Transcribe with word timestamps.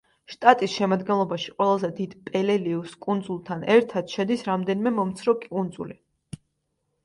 შტატის 0.33 0.71
შემადგენლობაში 0.77 1.53
ყველაზე 1.59 1.89
დიდ 1.99 2.15
პელელიუს 2.31 2.97
კუნძულთან 3.09 3.69
ერთად 3.77 4.17
შედის 4.17 4.49
რამდენიმე 4.51 4.97
მომცრო 4.99 5.39
კუნძული. 5.47 6.03